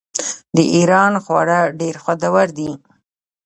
[0.55, 2.71] د ایران خواړه ډیر خوندور دي.